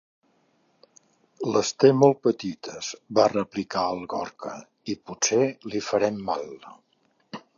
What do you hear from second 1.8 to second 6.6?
té molt petites —va replicar el Gorka—, i potser li farem mal.